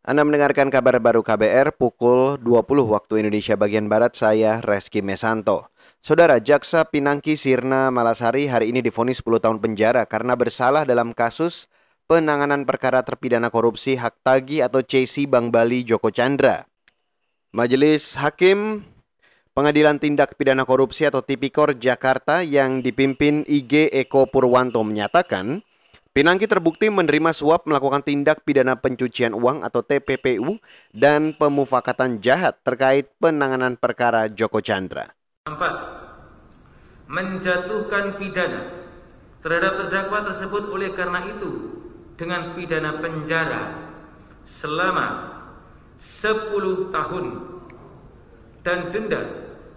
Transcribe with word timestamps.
Anda 0.00 0.24
mendengarkan 0.24 0.72
kabar 0.72 0.96
baru 0.96 1.20
KBR 1.20 1.76
pukul 1.76 2.40
20 2.40 2.64
waktu 2.88 3.20
Indonesia 3.20 3.52
bagian 3.52 3.84
Barat, 3.84 4.16
saya 4.16 4.56
Reski 4.64 5.04
Mesanto. 5.04 5.68
Saudara 6.00 6.40
Jaksa 6.40 6.88
Pinangki 6.88 7.36
Sirna 7.36 7.92
Malasari 7.92 8.48
hari 8.48 8.72
ini 8.72 8.80
difonis 8.80 9.20
10 9.20 9.44
tahun 9.44 9.60
penjara 9.60 10.08
karena 10.08 10.40
bersalah 10.40 10.88
dalam 10.88 11.12
kasus 11.12 11.68
penanganan 12.08 12.64
perkara 12.64 13.04
terpidana 13.04 13.52
korupsi 13.52 14.00
hak 14.00 14.24
tagi 14.24 14.64
atau 14.64 14.80
CC 14.80 15.28
Bank 15.28 15.52
Bali 15.52 15.84
Joko 15.84 16.08
Chandra. 16.08 16.64
Majelis 17.52 18.16
Hakim 18.16 18.80
Pengadilan 19.52 20.00
Tindak 20.00 20.40
Pidana 20.40 20.64
Korupsi 20.64 21.04
atau 21.04 21.20
Tipikor 21.20 21.76
Jakarta 21.76 22.40
yang 22.40 22.80
dipimpin 22.80 23.44
IG 23.44 23.92
Eko 23.92 24.24
Purwanto 24.32 24.80
menyatakan, 24.80 25.60
Pinangki 26.10 26.50
terbukti 26.50 26.90
menerima 26.90 27.30
suap 27.30 27.70
melakukan 27.70 28.02
tindak 28.02 28.42
pidana 28.42 28.74
pencucian 28.74 29.30
uang 29.30 29.62
atau 29.62 29.86
TPPU 29.86 30.58
dan 30.90 31.38
pemufakatan 31.38 32.18
jahat 32.18 32.58
terkait 32.66 33.14
penanganan 33.22 33.78
perkara 33.78 34.26
Joko 34.26 34.58
Chandra. 34.58 35.14
4. 35.46 37.06
Menjatuhkan 37.06 38.18
pidana 38.18 38.90
terhadap 39.38 39.86
terdakwa 39.86 40.26
tersebut 40.26 40.74
oleh 40.74 40.90
karena 40.98 41.30
itu 41.30 41.78
dengan 42.18 42.58
pidana 42.58 42.98
penjara 42.98 43.62
selama 44.50 45.06
10 46.02 46.90
tahun 46.90 47.26
dan 48.66 48.90
denda 48.90 49.22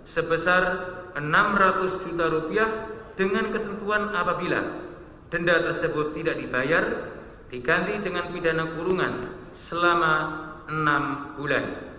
sebesar 0.01 0.61
600 1.13 2.09
juta 2.09 2.25
rupiah 2.25 2.69
dengan 3.13 3.53
ketentuan 3.53 4.09
apabila 4.17 4.92
denda 5.33 5.65
tersebut 5.65 6.13
tidak 6.13 6.37
dibayar 6.37 7.09
diganti 7.49 7.97
dengan 8.05 8.29
pidana 8.29 8.69
kurungan 8.77 9.13
selama 9.57 10.13
enam 10.69 11.33
bulan. 11.33 11.89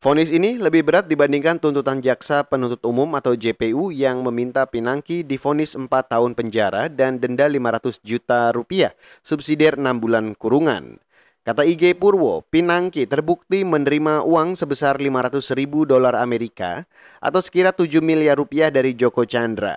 Fonis 0.00 0.32
ini 0.32 0.56
lebih 0.56 0.88
berat 0.88 1.04
dibandingkan 1.04 1.60
tuntutan 1.60 2.00
jaksa 2.00 2.40
penuntut 2.40 2.80
umum 2.88 3.12
atau 3.20 3.36
JPU 3.36 3.92
yang 3.92 4.24
meminta 4.24 4.64
Pinangki 4.64 5.20
difonis 5.20 5.76
4 5.76 5.92
tahun 5.92 6.32
penjara 6.32 6.88
dan 6.88 7.20
denda 7.20 7.44
500 7.44 8.00
juta 8.00 8.48
rupiah, 8.56 8.96
subsidiar 9.20 9.76
6 9.76 10.00
bulan 10.00 10.32
kurungan. 10.32 10.96
Kata 11.44 11.68
IG 11.68 12.00
Purwo, 12.00 12.48
Pinangki 12.48 13.04
terbukti 13.04 13.60
menerima 13.60 14.24
uang 14.24 14.56
sebesar 14.56 14.96
500 14.96 15.52
ribu 15.52 15.84
dolar 15.84 16.16
Amerika 16.16 16.88
atau 17.20 17.44
sekira 17.44 17.76
7 17.76 18.00
miliar 18.00 18.40
rupiah 18.40 18.72
dari 18.72 18.96
Joko 18.96 19.28
Chandra. 19.28 19.76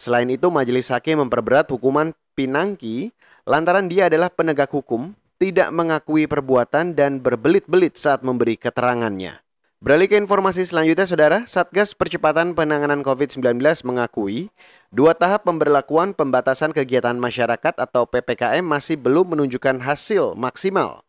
Selain 0.00 0.32
itu, 0.32 0.48
majelis 0.48 0.88
hakim 0.88 1.20
memperberat 1.20 1.68
hukuman 1.68 2.16
Pinangki 2.38 3.10
lantaran 3.50 3.90
dia 3.90 4.06
adalah 4.06 4.30
penegak 4.30 4.70
hukum, 4.70 5.10
tidak 5.42 5.74
mengakui 5.74 6.30
perbuatan 6.30 6.94
dan 6.94 7.18
berbelit-belit 7.18 7.98
saat 7.98 8.22
memberi 8.22 8.54
keterangannya. 8.54 9.42
Beralih 9.82 10.06
ke 10.06 10.14
informasi 10.14 10.62
selanjutnya, 10.62 11.10
Saudara, 11.10 11.38
Satgas 11.50 11.98
Percepatan 11.98 12.54
Penanganan 12.54 13.02
COVID-19 13.02 13.58
mengakui 13.82 14.54
dua 14.94 15.18
tahap 15.18 15.50
pemberlakuan 15.50 16.14
pembatasan 16.14 16.70
kegiatan 16.70 17.18
masyarakat 17.18 17.74
atau 17.74 18.06
PPKM 18.06 18.62
masih 18.62 18.94
belum 18.94 19.34
menunjukkan 19.34 19.82
hasil 19.82 20.38
maksimal. 20.38 21.02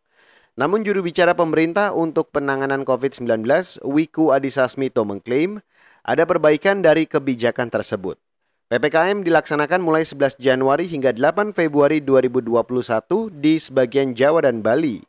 Namun 0.58 0.82
juru 0.82 1.06
bicara 1.06 1.38
pemerintah 1.38 1.94
untuk 1.94 2.34
penanganan 2.34 2.82
COVID-19, 2.82 3.46
Wiku 3.86 4.34
Adhisa 4.34 4.66
Smito 4.66 5.06
mengklaim 5.06 5.62
ada 6.02 6.26
perbaikan 6.26 6.82
dari 6.82 7.06
kebijakan 7.06 7.70
tersebut. 7.70 8.18
PPKM 8.70 9.26
dilaksanakan 9.26 9.82
mulai 9.82 10.06
11 10.06 10.38
Januari 10.38 10.86
hingga 10.86 11.10
8 11.10 11.58
Februari 11.58 12.06
2021 12.06 12.54
di 13.34 13.58
sebagian 13.58 14.14
Jawa 14.14 14.46
dan 14.46 14.62
Bali. 14.62 15.02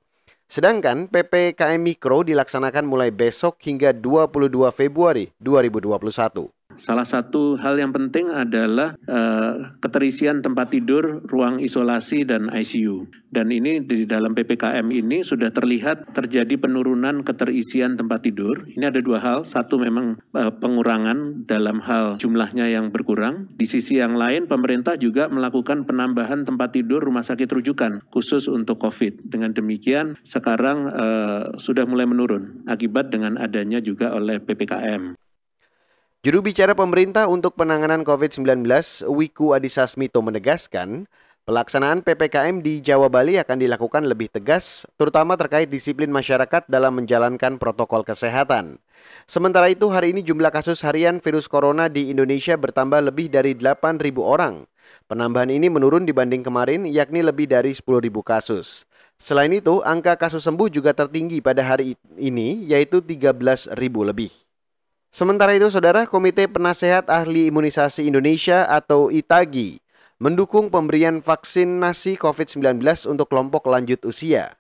Sedangkan 0.49 1.13
PPKM 1.13 1.77
Mikro 1.77 2.25
dilaksanakan 2.25 2.89
mulai 2.89 3.13
besok 3.13 3.61
hingga 3.61 3.93
22 3.93 4.49
Februari 4.73 5.29
2021. 5.45 6.49
Salah 6.81 7.05
satu 7.05 7.61
hal 7.61 7.77
yang 7.77 7.93
penting 7.93 8.33
adalah 8.33 8.97
uh, 9.05 9.77
keterisian 9.85 10.41
tempat 10.41 10.73
tidur, 10.73 11.21
ruang 11.29 11.61
isolasi 11.61 12.25
dan 12.25 12.49
ICU. 12.49 13.05
Dan 13.29 13.53
ini 13.53 13.85
di 13.85 14.09
dalam 14.09 14.33
PPKM 14.33 14.89
ini 14.89 15.21
sudah 15.21 15.53
terlihat 15.53 16.17
terjadi 16.17 16.57
penurunan 16.57 17.21
keterisian 17.21 18.01
tempat 18.01 18.25
tidur. 18.25 18.65
Ini 18.65 18.89
ada 18.89 19.05
dua 19.05 19.21
hal. 19.21 19.45
Satu 19.45 19.77
memang 19.77 20.25
uh, 20.33 20.57
pengurangan 20.57 21.45
dalam 21.45 21.85
hal 21.85 22.17
jumlahnya 22.17 22.73
yang 22.73 22.89
berkurang. 22.89 23.53
Di 23.61 23.69
sisi 23.69 24.01
yang 24.01 24.17
lain 24.17 24.49
pemerintah 24.49 24.97
juga 24.97 25.29
melakukan 25.29 25.85
penambahan 25.85 26.49
tempat 26.49 26.81
tidur 26.81 27.05
rumah 27.05 27.23
sakit 27.23 27.61
rujukan 27.61 28.09
khusus 28.09 28.49
untuk 28.49 28.81
COVID. 28.81 29.29
Dengan 29.29 29.53
demikian 29.53 30.17
sekarang 30.25 30.89
uh, 30.89 31.61
sudah 31.61 31.85
mulai 31.85 32.09
menurun 32.09 32.65
akibat 32.65 33.13
dengan 33.13 33.37
adanya 33.37 33.85
juga 33.85 34.17
oleh 34.17 34.41
PPKM. 34.41 35.30
Juru 36.21 36.45
bicara 36.45 36.77
pemerintah 36.77 37.33
untuk 37.33 37.57
penanganan 37.57 38.05
COVID-19, 38.05 38.45
Wiku 39.09 39.57
Adhisa 39.57 39.89
Smito 39.89 40.21
menegaskan, 40.21 41.09
pelaksanaan 41.49 42.05
PPKM 42.05 42.61
di 42.61 42.85
Jawa 42.85 43.09
Bali 43.09 43.41
akan 43.41 43.57
dilakukan 43.57 44.05
lebih 44.05 44.29
tegas, 44.29 44.85
terutama 45.01 45.41
terkait 45.41 45.73
disiplin 45.73 46.13
masyarakat 46.13 46.69
dalam 46.69 47.01
menjalankan 47.01 47.57
protokol 47.57 48.05
kesehatan. 48.05 48.77
Sementara 49.25 49.73
itu, 49.73 49.89
hari 49.89 50.13
ini 50.13 50.21
jumlah 50.21 50.53
kasus 50.53 50.85
harian 50.85 51.25
virus 51.25 51.49
corona 51.49 51.89
di 51.89 52.13
Indonesia 52.13 52.53
bertambah 52.53 53.01
lebih 53.01 53.33
dari 53.33 53.57
8.000 53.57 54.21
orang. 54.21 54.69
Penambahan 55.09 55.49
ini 55.49 55.73
menurun 55.73 56.05
dibanding 56.05 56.45
kemarin, 56.45 56.85
yakni 56.85 57.25
lebih 57.25 57.49
dari 57.49 57.73
10.000 57.73 57.97
kasus. 58.21 58.85
Selain 59.17 59.57
itu, 59.57 59.81
angka 59.81 60.21
kasus 60.21 60.45
sembuh 60.45 60.69
juga 60.69 60.93
tertinggi 60.93 61.41
pada 61.41 61.65
hari 61.65 61.97
ini, 62.21 62.69
yaitu 62.69 63.01
13.000 63.01 63.73
lebih. 64.05 64.50
Sementara 65.11 65.51
itu, 65.59 65.67
Saudara 65.75 66.07
Komite 66.07 66.47
Penasehat 66.47 67.11
Ahli 67.11 67.51
Imunisasi 67.51 68.07
Indonesia 68.07 68.63
atau 68.71 69.11
ITAGI 69.11 69.83
mendukung 70.23 70.71
pemberian 70.71 71.19
vaksinasi 71.19 72.15
COVID-19 72.15 72.79
untuk 73.11 73.27
kelompok 73.27 73.67
lanjut 73.67 73.99
usia. 74.07 74.55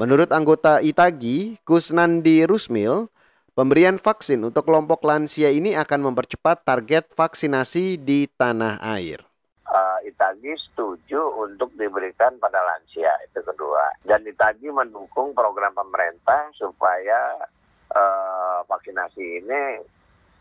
Menurut 0.00 0.32
anggota 0.32 0.80
ITAGI, 0.80 1.60
Kusnandi 1.68 2.48
Rusmil, 2.48 3.12
pemberian 3.52 4.00
vaksin 4.00 4.40
untuk 4.40 4.64
kelompok 4.64 5.04
lansia 5.04 5.52
ini 5.52 5.76
akan 5.76 6.08
mempercepat 6.08 6.64
target 6.64 7.12
vaksinasi 7.12 8.00
di 8.00 8.24
tanah 8.40 8.80
air. 8.80 9.20
Uh, 9.68 10.00
Itagi 10.08 10.56
setuju 10.64 11.20
untuk 11.44 11.76
diberikan 11.76 12.40
pada 12.40 12.56
lansia 12.56 13.12
itu 13.28 13.44
kedua 13.44 13.92
dan 14.08 14.24
Itagi 14.24 14.72
mendukung 14.72 15.36
program 15.36 15.76
pemerintah 15.76 16.48
supaya 16.56 17.50
uh, 17.90 18.29
vaksinasi 18.66 19.44
ini 19.44 19.64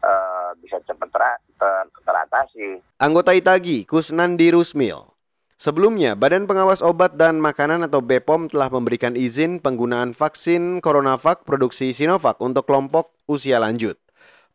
uh, 0.04 0.52
bisa 0.60 0.80
cepat 0.84 1.10
ter 1.12 1.24
ter 1.60 1.86
teratasi. 2.04 2.68
Anggota 3.00 3.36
Itagi, 3.36 3.84
Kusnandi 3.84 4.52
Rusmil. 4.56 5.16
Sebelumnya, 5.60 6.16
Badan 6.16 6.48
Pengawas 6.48 6.80
Obat 6.80 7.20
dan 7.20 7.44
Makanan 7.44 7.84
atau 7.84 8.00
BPOM 8.00 8.48
telah 8.48 8.72
memberikan 8.72 9.20
izin 9.20 9.60
penggunaan 9.60 10.16
vaksin 10.16 10.80
CoronaVac 10.80 11.44
produksi 11.44 11.92
Sinovac 11.92 12.40
untuk 12.40 12.64
kelompok 12.64 13.12
usia 13.28 13.60
lanjut. 13.60 14.00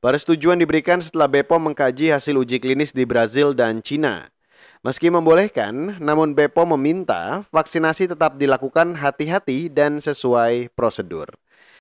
Persetujuan 0.00 0.56
diberikan 0.56 1.04
setelah 1.04 1.28
BPOM 1.28 1.72
mengkaji 1.72 2.08
hasil 2.08 2.41
uji 2.41 2.56
klinis 2.56 2.96
di 2.96 3.04
Brazil 3.04 3.52
dan 3.52 3.84
Cina. 3.84 4.32
Meski 4.84 5.08
membolehkan, 5.12 6.00
namun 6.00 6.32
BPOM 6.32 6.76
meminta 6.76 7.44
vaksinasi 7.52 8.12
tetap 8.12 8.41
dilakukan 8.41 8.96
hati-hati 8.96 9.72
dan 9.72 10.00
sesuai 10.00 10.72
prosedur. 10.72 11.32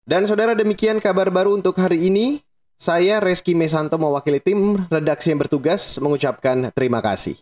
Dan 0.03 0.27
saudara 0.27 0.51
demikian 0.51 0.99
kabar 0.99 1.31
baru 1.31 1.55
untuk 1.55 1.79
hari 1.79 2.11
ini. 2.11 2.43
Saya 2.75 3.23
Reski 3.23 3.55
Mesanto 3.55 3.95
mewakili 3.95 4.43
tim 4.43 4.83
redaksi 4.91 5.31
yang 5.31 5.39
bertugas 5.39 5.95
mengucapkan 6.03 6.67
terima 6.75 6.99
kasih. 6.99 7.39